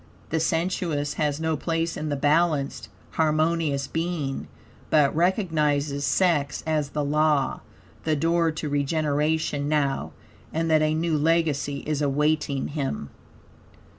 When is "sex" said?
6.03-6.63